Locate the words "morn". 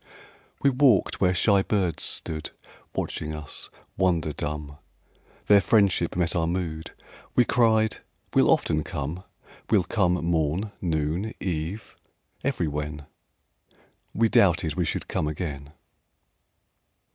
10.25-10.71